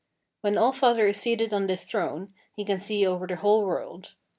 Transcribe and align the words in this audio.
When 0.41 0.57
All 0.57 0.71
father 0.71 1.05
is 1.05 1.17
seated 1.17 1.53
on 1.53 1.67
this 1.67 1.87
throne, 1.87 2.33
he 2.55 2.65
can 2.65 2.79
see 2.79 3.05
over 3.05 3.27
the 3.27 3.35
whole 3.35 3.63
world. 3.63 4.15